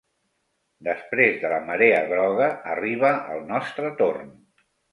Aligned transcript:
Després 0.87 1.37
de 1.43 1.51
la 1.51 1.59
marea 1.67 2.01
groga 2.13 2.49
arriba 2.73 3.15
el 3.37 3.47
nostre 3.55 3.95
torn. 4.05 4.37